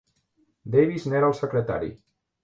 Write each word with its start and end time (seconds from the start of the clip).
Davies 0.75 1.05
n'era 1.11 1.29
el 1.33 1.35
secretari. 1.41 1.91